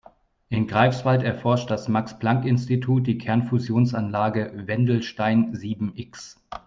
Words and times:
In 0.49 0.65
Greifswald 0.65 1.21
erforscht 1.21 1.69
das 1.69 1.87
Max-Planck-Institut 1.87 3.05
die 3.05 3.19
Kernfusionsanlage 3.19 4.51
Wendelstein 4.65 5.53
sieben-X. 5.53 6.41